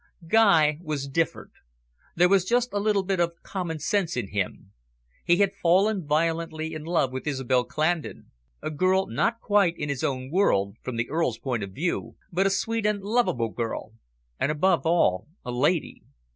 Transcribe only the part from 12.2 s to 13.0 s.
but a sweet